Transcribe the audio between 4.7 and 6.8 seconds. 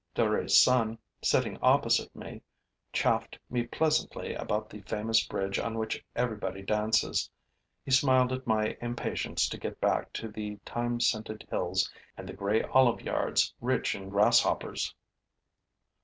famous bridge on which everybody